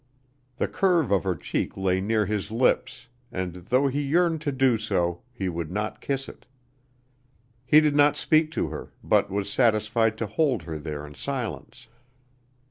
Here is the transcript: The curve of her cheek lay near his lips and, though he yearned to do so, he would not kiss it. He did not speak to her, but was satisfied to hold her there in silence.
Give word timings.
The 0.57 0.67
curve 0.67 1.11
of 1.11 1.25
her 1.25 1.35
cheek 1.35 1.77
lay 1.77 2.01
near 2.01 2.25
his 2.25 2.49
lips 2.49 3.07
and, 3.31 3.53
though 3.53 3.85
he 3.87 4.01
yearned 4.01 4.41
to 4.41 4.51
do 4.51 4.75
so, 4.79 5.21
he 5.31 5.47
would 5.47 5.69
not 5.71 6.01
kiss 6.01 6.27
it. 6.27 6.47
He 7.67 7.79
did 7.81 7.95
not 7.95 8.17
speak 8.17 8.49
to 8.53 8.69
her, 8.69 8.91
but 9.03 9.29
was 9.29 9.47
satisfied 9.47 10.17
to 10.17 10.25
hold 10.25 10.63
her 10.63 10.79
there 10.79 11.05
in 11.05 11.13
silence. 11.13 11.87